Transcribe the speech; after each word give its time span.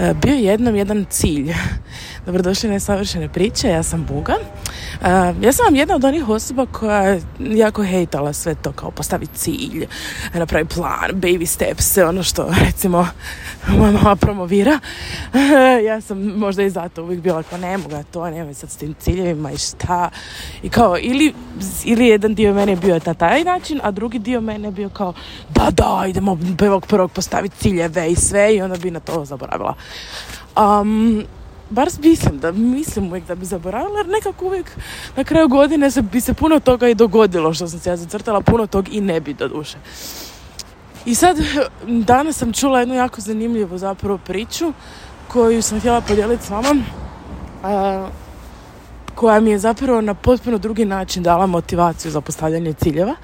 Bio 0.00 0.34
je 0.34 0.42
jednom 0.42 0.76
jedan 0.76 1.06
cilj. 1.10 1.52
Dobrodošli 2.26 2.70
na 2.70 2.80
savršene 2.80 3.28
priče, 3.28 3.68
ja 3.68 3.82
sam 3.82 4.06
Buga. 4.06 4.34
E, 5.02 5.08
ja 5.40 5.52
sam 5.52 5.64
vam 5.64 5.76
jedna 5.76 5.94
od 5.94 6.04
onih 6.04 6.28
osoba 6.28 6.66
koja 6.66 7.02
je 7.02 7.22
jako 7.40 7.82
hejtala 7.82 8.32
sve 8.32 8.54
to 8.54 8.72
kao 8.72 8.90
postaviti 8.90 9.38
cilj, 9.38 9.86
napravi 10.34 10.64
plan, 10.64 11.10
baby 11.12 11.46
steps, 11.46 11.96
ono 11.96 12.22
što 12.22 12.54
recimo 12.66 13.08
moja 13.68 13.92
mama 13.92 14.16
promovira. 14.16 14.78
ja 15.88 16.00
sam 16.00 16.18
možda 16.18 16.62
i 16.62 16.70
zato 16.70 17.02
uvijek 17.02 17.20
bila 17.22 17.42
kao 17.42 17.58
ne 17.58 17.78
mogu 17.78 18.02
to, 18.10 18.30
nemoj 18.30 18.54
sad 18.54 18.70
s 18.70 18.76
tim 18.76 18.94
ciljevima 18.98 19.52
i 19.52 19.58
šta. 19.58 20.10
I 20.62 20.68
kao 20.68 20.98
ili, 20.98 21.34
ili 21.84 22.06
jedan 22.06 22.34
dio 22.34 22.54
mene 22.54 22.76
bio 22.76 23.00
na 23.06 23.14
taj 23.14 23.44
način, 23.44 23.80
a 23.82 23.90
drugi 23.90 24.18
dio 24.18 24.40
mene 24.40 24.68
je 24.68 24.72
bio 24.72 24.88
kao 24.88 25.12
da, 25.48 25.70
da, 25.70 26.04
idemo 26.08 26.38
prvog 26.58 26.86
prvog 26.86 27.12
postaviti 27.12 27.56
ciljeve 27.56 28.10
i 28.10 28.16
sve 28.16 28.56
i 28.56 28.62
onda 28.62 28.76
bi 28.76 28.90
na 28.90 29.00
to 29.00 29.24
zaboravila. 29.24 29.74
Um, 30.56 31.24
bar 31.70 31.88
mislim 32.02 32.38
da 32.38 32.52
mislim 32.52 33.06
uvijek 33.06 33.26
da 33.26 33.34
bi 33.34 33.46
zaboravila 33.46 33.98
jer 33.98 34.08
nekako 34.08 34.46
uvijek 34.46 34.66
na 35.16 35.24
kraju 35.24 35.48
godine 35.48 35.90
se, 35.90 36.02
bi 36.02 36.20
se 36.20 36.34
puno 36.34 36.60
toga 36.60 36.88
i 36.88 36.94
dogodilo 36.94 37.54
što 37.54 37.68
sam 37.68 37.80
se 37.80 37.90
ja 37.90 37.96
zacrtala, 37.96 38.40
puno 38.40 38.66
tog 38.66 38.94
i 38.94 39.00
ne 39.00 39.20
bi 39.20 39.34
do 39.34 39.48
duše. 39.48 39.78
I 41.04 41.14
sad 41.14 41.36
danas 41.86 42.36
sam 42.36 42.52
čula 42.52 42.80
jednu 42.80 42.94
jako 42.94 43.20
zanimljivu 43.20 43.78
zapravo 43.78 44.18
priču 44.18 44.72
koju 45.28 45.62
sam 45.62 45.78
htjela 45.78 46.00
podijeliti 46.00 46.46
s 46.46 46.50
vama 46.50 46.74
koja 49.14 49.40
mi 49.40 49.50
je 49.50 49.58
zapravo 49.58 50.00
na 50.00 50.14
potpuno 50.14 50.58
drugi 50.58 50.84
način 50.84 51.22
dala 51.22 51.46
motivaciju 51.46 52.10
za 52.10 52.20
postavljanje 52.20 52.72
ciljeva 52.72 53.14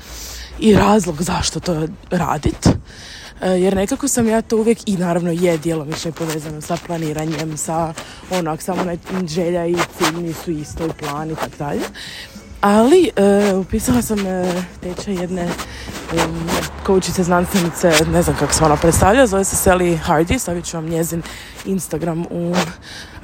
i 0.58 0.74
razlog 0.74 1.22
zašto 1.22 1.60
to 1.60 1.86
radit. 2.10 2.68
E, 3.42 3.50
jer 3.50 3.76
nekako 3.76 4.08
sam 4.08 4.28
ja 4.28 4.42
to 4.42 4.56
uvijek 4.56 4.78
i 4.86 4.96
naravno 4.96 5.30
je 5.30 5.58
djelomično 5.58 6.12
povezano 6.12 6.60
sa 6.60 6.76
planiranjem, 6.86 7.56
sa 7.56 7.94
onak 8.30 8.62
samo 8.62 8.82
želja 9.26 9.66
i 9.66 9.76
cilj 9.98 10.22
nisu 10.22 10.50
isto 10.50 10.86
i 10.86 10.90
plan 10.98 11.30
i 11.30 11.34
tako 11.34 11.56
dalje. 11.58 11.80
Ali 12.66 13.10
e, 13.16 13.54
upisala 13.54 14.02
sam 14.02 14.26
e, 14.26 14.62
tečaj 14.82 15.14
jedne 15.14 15.48
koučice 16.86 17.22
znanstvenice, 17.22 17.92
ne 18.12 18.22
znam 18.22 18.36
kako 18.36 18.52
se 18.52 18.64
ona 18.64 18.76
predstavlja, 18.76 19.26
zove 19.26 19.44
se 19.44 19.70
Sally 19.70 19.98
Hardy, 20.06 20.38
stavit 20.38 20.64
ću 20.64 20.76
vam 20.76 20.88
njezin 20.88 21.22
Instagram 21.64 22.24
u 22.30 22.50
uh, 22.50 22.56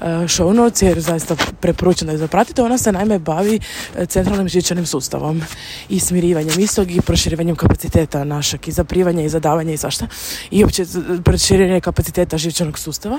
show 0.00 0.52
notes 0.52 0.82
jer 0.82 1.00
zaista 1.00 1.36
preporučam 1.60 2.06
da 2.06 2.12
je 2.12 2.18
zapratite. 2.18 2.62
Ona 2.62 2.78
se 2.78 2.92
naime 2.92 3.18
bavi 3.18 3.60
e, 3.96 4.06
centralnim 4.06 4.48
žičanim 4.48 4.86
sustavom 4.86 5.42
i 5.88 6.00
smirivanjem 6.00 6.60
istog 6.60 6.90
i 6.90 7.00
proširivanjem 7.00 7.56
kapaciteta 7.56 8.24
našeg 8.24 8.68
i 8.68 8.72
zaprivanja 8.72 9.22
i 9.22 9.28
zadavanja 9.28 9.72
i 9.72 9.76
svašta. 9.76 10.06
I 10.50 10.64
opće 10.64 10.84
proširenje 11.24 11.80
kapaciteta 11.80 12.38
živčanog 12.38 12.78
sustava 12.78 13.18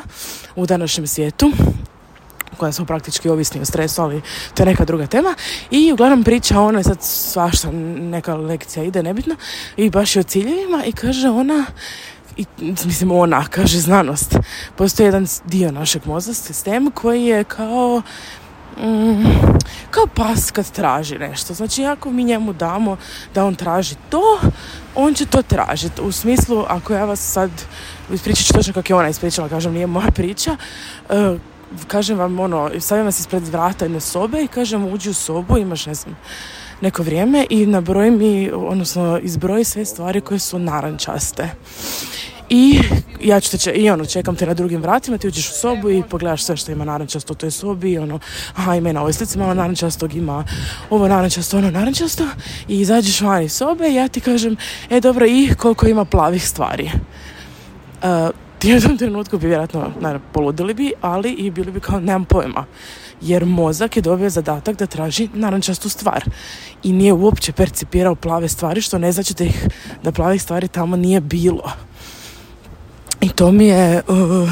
u 0.56 0.66
današnjem 0.66 1.08
svijetu 1.08 1.52
koja 2.64 2.72
smo 2.72 2.86
praktički 2.86 3.30
ovisni 3.30 3.62
o 3.62 3.66
stresu, 3.66 4.02
ali 4.02 4.22
to 4.54 4.64
je 4.64 4.68
neka 4.68 4.86
druga 4.86 5.08
tema. 5.08 5.36
I 5.72 5.92
uglavnom 5.92 6.24
priča 6.24 6.60
ona 6.60 6.80
je 6.80 6.84
sad 6.84 6.98
svašta, 7.02 7.72
neka 7.72 8.36
lekcija 8.36 8.84
ide, 8.84 9.04
nebitno, 9.04 9.36
i 9.78 9.90
baš 9.90 10.16
je 10.16 10.20
o 10.20 10.24
ciljevima 10.24 10.84
i 10.86 10.92
kaže 10.92 11.30
ona, 11.30 11.66
i, 12.38 12.46
mislim 12.86 13.12
ona, 13.12 13.46
kaže 13.46 13.80
znanost, 13.80 14.36
postoji 14.76 15.08
jedan 15.08 15.28
dio 15.46 15.72
našeg 15.72 16.06
mozga, 16.06 16.34
sistema 16.34 16.92
koji 16.92 17.26
je 17.26 17.44
kao 17.44 18.02
mm, 18.78 19.24
kao 19.92 20.08
pas 20.16 20.52
kad 20.52 20.72
traži 20.72 21.18
nešto. 21.20 21.54
Znači, 21.54 21.86
ako 21.86 22.12
mi 22.12 22.24
njemu 22.24 22.54
damo 22.54 22.98
da 23.34 23.46
on 23.46 23.56
traži 23.56 23.96
to, 24.10 24.40
on 24.96 25.14
će 25.14 25.26
to 25.26 25.42
tražiti. 25.42 26.02
U 26.02 26.12
smislu, 26.12 26.66
ako 26.68 26.94
ja 26.94 27.06
vas 27.06 27.20
sad 27.20 27.52
ispričat 28.14 28.46
ću 28.46 28.54
točno 28.54 28.74
kako 28.74 28.94
je 28.94 28.98
ona 28.98 29.10
ispričala, 29.10 29.50
kažem, 29.50 29.74
nije 29.74 29.88
moja 29.88 30.12
priča, 30.12 30.58
uh, 31.10 31.40
kažem 31.88 32.18
vam 32.18 32.40
ono, 32.40 32.72
stavim 32.80 33.06
vas 33.06 33.20
ispred 33.20 33.48
vrata 33.48 33.86
jedne 33.86 34.00
sobe 34.00 34.44
i 34.44 34.48
kažem 34.48 34.86
uđi 34.86 35.10
u 35.10 35.14
sobu, 35.14 35.58
imaš 35.58 35.86
ne 35.86 35.94
znam, 35.94 36.16
neko 36.82 37.04
vrijeme 37.04 37.46
i 37.50 37.66
nabroji 37.66 38.12
mi, 38.12 38.52
odnosno 38.52 39.20
izbroji 39.24 39.64
sve 39.64 39.86
stvari 39.86 40.22
koje 40.22 40.40
su 40.40 40.60
narančaste. 40.60 41.50
I 42.50 42.80
ja 43.22 43.40
ću 43.40 43.58
te 43.58 43.72
i 43.72 43.90
ono, 43.90 44.06
čekam 44.06 44.36
te 44.36 44.46
na 44.46 44.54
drugim 44.54 44.82
vratima, 44.82 45.18
ti 45.18 45.28
uđeš 45.28 45.50
u 45.50 45.54
sobu 45.54 45.90
i 45.90 46.04
pogledaš 46.10 46.44
sve 46.44 46.58
što 46.58 46.72
ima 46.72 46.86
narančasto 46.86 47.34
u 47.34 47.36
toj 47.36 47.52
sobi 47.52 47.92
i 47.92 47.98
ono, 47.98 48.20
aha, 48.56 48.76
ima 48.76 48.92
na 48.92 49.02
ovoj 49.02 49.14
slici 49.14 49.38
malo 49.38 49.54
narančastog, 49.54 50.16
ima 50.16 50.44
ovo 50.90 51.08
narančasto, 51.08 51.58
ono 51.58 51.72
narančasto 51.72 52.24
i 52.68 52.80
izađeš 52.80 53.22
van 53.22 53.44
iz 53.44 53.54
sobe 53.54 53.90
i 53.90 53.96
ja 53.96 54.08
ti 54.08 54.20
kažem, 54.20 54.58
e 54.90 55.00
dobro, 55.00 55.26
i 55.26 55.50
koliko 55.58 55.88
ima 55.88 56.06
plavih 56.06 56.48
stvari. 56.48 56.92
Uh, 58.04 58.43
u 58.64 58.68
jednom 58.68 58.98
trenutku 58.98 59.38
bi 59.38 59.48
vjerojatno, 59.48 59.92
naravno, 60.00 60.28
poludili 60.32 60.74
bi, 60.74 60.94
ali 61.02 61.32
i 61.32 61.52
bili 61.52 61.72
bi 61.72 61.80
kao, 61.80 62.00
nemam 62.00 62.26
pojma. 62.26 62.66
Jer 63.22 63.46
mozak 63.46 63.96
je 63.96 64.02
dobio 64.02 64.30
zadatak 64.30 64.78
da 64.78 64.86
traži 64.86 65.30
narančastu 65.34 65.90
stvar. 65.90 66.24
I 66.84 66.94
nije 66.94 67.14
uopće 67.14 67.52
percipirao 67.52 68.16
plave 68.16 68.48
stvari, 68.48 68.82
što 68.82 68.98
ne 68.98 69.12
znači 69.12 69.34
da, 69.34 69.44
ih, 69.44 69.68
da 70.04 70.12
plavih 70.12 70.42
stvari 70.42 70.68
tamo 70.68 70.96
nije 70.96 71.22
bilo. 71.22 71.72
I 73.24 73.30
to 73.30 73.52
mi 73.52 73.66
je, 73.66 74.02
uh, 74.08 74.50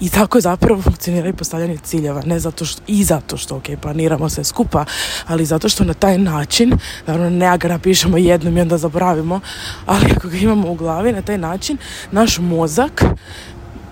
i 0.00 0.08
tako 0.08 0.40
zapravo 0.40 0.82
funkcionira 0.82 1.28
i 1.28 1.32
postavljanje 1.32 1.76
ciljeva, 1.82 2.22
ne 2.26 2.38
zato 2.38 2.64
što, 2.64 2.82
i 2.86 3.04
zato 3.04 3.36
što, 3.36 3.56
ok, 3.56 3.64
planiramo 3.80 4.28
sve 4.28 4.44
skupa, 4.44 4.84
ali 5.26 5.44
zato 5.44 5.68
što 5.68 5.84
na 5.84 5.94
taj 5.94 6.18
način, 6.18 6.78
naravno 7.06 7.30
ne 7.30 7.58
ga 7.58 7.68
napišemo 7.68 8.18
jednom 8.18 8.56
i 8.56 8.60
onda 8.60 8.78
zaboravimo, 8.78 9.40
ali 9.86 10.06
ako 10.16 10.28
ga 10.28 10.36
imamo 10.36 10.70
u 10.70 10.74
glavi, 10.74 11.12
na 11.12 11.22
taj 11.22 11.38
način, 11.38 11.78
naš 12.12 12.38
mozak 12.38 13.04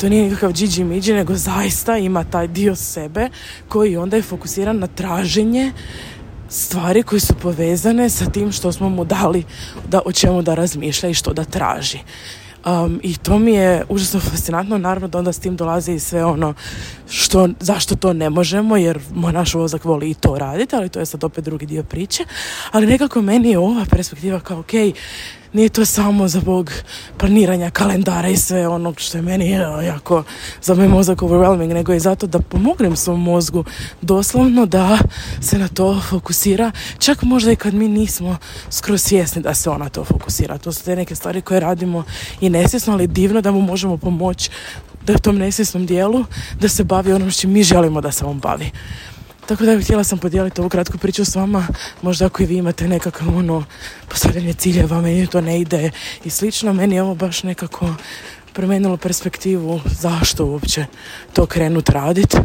to 0.00 0.08
nije 0.08 0.24
nikakav 0.24 0.52
džiđi 0.52 0.84
miđi, 0.84 1.12
nego 1.12 1.34
zaista 1.34 1.96
ima 1.96 2.24
taj 2.24 2.48
dio 2.48 2.76
sebe 2.76 3.28
koji 3.68 3.96
onda 3.96 4.16
je 4.16 4.22
fokusiran 4.22 4.78
na 4.78 4.86
traženje 4.86 5.72
stvari 6.48 7.02
koje 7.02 7.20
su 7.20 7.34
povezane 7.34 8.10
sa 8.10 8.30
tim 8.30 8.52
što 8.52 8.72
smo 8.72 8.88
mu 8.88 9.04
dali 9.04 9.44
da 9.88 10.00
o 10.04 10.12
čemu 10.12 10.42
da 10.42 10.54
razmišlja 10.54 11.08
i 11.08 11.14
što 11.14 11.32
da 11.32 11.44
traži. 11.44 11.98
Um, 12.66 13.00
I 13.02 13.16
to 13.16 13.38
mi 13.38 13.52
je 13.52 13.84
užasno 13.88 14.20
fascinantno, 14.30 14.78
naravno 14.78 15.08
da 15.08 15.18
onda 15.18 15.32
s 15.32 15.38
tim 15.38 15.56
dolazi 15.56 15.92
i 15.92 16.00
sve 16.00 16.24
ono 16.24 16.54
što, 17.08 17.48
zašto 17.60 17.96
to 17.96 18.12
ne 18.12 18.30
možemo, 18.30 18.76
jer 18.76 19.00
naš 19.32 19.54
vozak 19.54 19.84
voli 19.84 20.10
i 20.10 20.14
to 20.14 20.38
raditi, 20.38 20.76
ali 20.76 20.88
to 20.88 20.98
je 20.98 21.06
sad 21.06 21.24
opet 21.24 21.44
drugi 21.44 21.66
dio 21.66 21.82
priče. 21.82 22.24
Ali 22.70 22.86
nekako 22.86 23.22
meni 23.22 23.50
je 23.50 23.58
ova 23.58 23.84
perspektiva 23.90 24.40
kao, 24.40 24.58
ok, 24.58 24.72
nije 25.52 25.68
to 25.68 25.84
samo 25.84 26.28
zbog 26.28 26.72
planiranja 27.18 27.70
kalendara 27.70 28.28
i 28.28 28.36
sve 28.36 28.68
onog 28.68 29.00
što 29.00 29.18
je 29.18 29.22
meni 29.22 29.50
jako 29.86 30.24
za 30.62 30.74
moj 30.74 30.88
mozak 30.88 31.22
overwhelming, 31.22 31.72
nego 31.72 31.94
i 31.94 32.00
zato 32.00 32.26
da 32.26 32.38
pomognem 32.38 32.96
svom 32.96 33.22
mozgu 33.22 33.64
doslovno 34.00 34.66
da 34.66 34.98
se 35.40 35.58
na 35.58 35.68
to 35.68 36.00
fokusira, 36.10 36.70
čak 36.98 37.22
možda 37.22 37.52
i 37.52 37.56
kad 37.56 37.74
mi 37.74 37.88
nismo 37.88 38.36
skroz 38.70 39.02
svjesni 39.02 39.42
da 39.42 39.54
se 39.54 39.70
ona 39.70 39.88
to 39.88 40.04
fokusira. 40.04 40.58
To 40.58 40.72
su 40.72 40.84
te 40.84 40.96
neke 40.96 41.14
stvari 41.14 41.40
koje 41.40 41.60
radimo 41.60 42.04
i 42.40 42.50
nesvjesno, 42.50 42.92
ali 42.92 43.06
divno 43.06 43.40
da 43.40 43.52
mu 43.52 43.60
možemo 43.60 43.96
pomoći 43.96 44.50
da 45.06 45.12
u 45.12 45.18
tom 45.18 45.38
nesvjesnom 45.38 45.86
dijelu 45.86 46.24
da 46.60 46.68
se 46.68 46.84
bavi 46.84 47.12
onom 47.12 47.30
što 47.30 47.48
mi 47.48 47.62
želimo 47.62 48.00
da 48.00 48.12
se 48.12 48.24
on 48.24 48.38
bavi. 48.38 48.70
Tako 49.50 49.64
da 49.64 49.76
bih 49.76 49.84
htjela 49.84 50.04
sam 50.04 50.18
podijeliti 50.18 50.60
ovu 50.60 50.70
kratku 50.70 50.98
priču 50.98 51.24
s 51.24 51.34
vama. 51.34 51.66
Možda 52.02 52.26
ako 52.26 52.42
i 52.42 52.46
vi 52.46 52.56
imate 52.56 52.88
nekakav 52.88 53.36
ono 53.36 53.64
postavljanje 54.08 54.52
ciljeva, 54.52 55.00
meni 55.00 55.26
to 55.26 55.40
ne 55.40 55.60
ide 55.60 55.90
i 56.24 56.30
slično. 56.30 56.72
Meni 56.72 56.94
je 56.94 57.02
ovo 57.02 57.14
baš 57.14 57.42
nekako 57.42 57.94
promijenilo 58.52 58.96
perspektivu 58.96 59.80
zašto 60.00 60.46
uopće 60.46 60.86
to 61.32 61.46
krenut 61.46 61.88
raditi. 61.88 62.36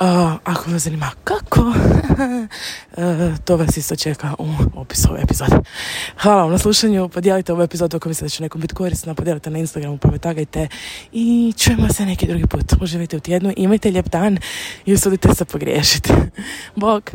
Uh, 0.00 0.06
ako 0.44 0.70
vas 0.70 0.82
zanima 0.82 1.10
kako, 1.24 1.60
uh, 1.60 3.38
to 3.44 3.56
vas 3.56 3.76
isto 3.76 3.96
čeka 3.96 4.34
u 4.38 4.46
opisu 4.74 5.08
ove 5.10 5.20
epizode. 5.22 5.56
Hvala 6.22 6.42
vam 6.42 6.50
na 6.50 6.58
slušanju, 6.58 7.08
podijelite 7.08 7.52
ovu 7.52 7.62
epizodu 7.62 7.96
ako 7.96 8.08
mislite 8.08 8.24
da 8.24 8.28
će 8.28 8.42
nekom 8.42 8.60
biti 8.60 8.74
korisna, 8.74 9.14
podijelite 9.14 9.50
na 9.50 9.58
Instagramu, 9.58 9.98
pa 9.98 10.10
me 10.10 10.18
tagajte 10.18 10.68
i 11.12 11.54
čujemo 11.56 11.88
se 11.88 12.06
neki 12.06 12.26
drugi 12.26 12.46
put. 12.46 12.72
Uživajte 12.80 13.16
u 13.16 13.20
tjednu, 13.20 13.52
imajte 13.56 13.90
lijep 13.90 14.08
dan 14.08 14.38
i 14.86 14.94
usudite 14.94 15.34
se 15.34 15.44
pogriješiti. 15.44 16.12
Bog! 16.76 17.10